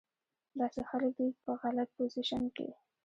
[0.59, 2.67] داسې خلک دې پۀ غلط پوزيشن کښې